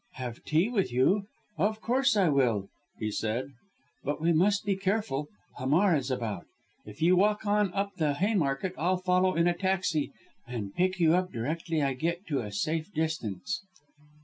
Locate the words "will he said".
2.29-3.51